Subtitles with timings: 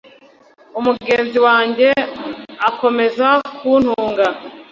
[0.79, 1.89] Umugenzi wanjye
[2.69, 4.25] akomeza kuntunga